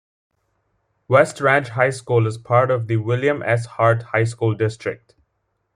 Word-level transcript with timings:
West 1.07 1.39
Ranch 1.39 1.69
High 1.69 1.91
School 1.91 2.25
is 2.25 2.39
part 2.39 2.71
of 2.71 2.87
the 2.87 2.97
William 2.97 3.43
S. 3.43 3.67
Hart 3.67 4.01
High 4.01 4.23
School 4.23 4.55
District. 4.55 5.13